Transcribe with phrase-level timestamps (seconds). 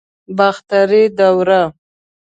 [0.37, 1.61] باختري دوره